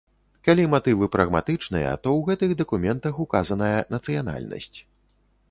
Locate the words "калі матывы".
0.47-1.09